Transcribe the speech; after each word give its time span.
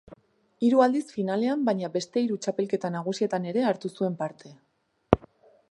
Hiru 0.67 0.79
aldiz 0.85 1.03
finalean 1.17 1.65
baina 1.67 1.89
beste 1.97 2.23
hiru 2.23 2.39
txapelketa 2.45 2.93
nagusietan 2.97 3.47
ere 3.53 3.67
hartu 3.73 3.93
zuen 3.99 4.19
parte. 4.23 4.57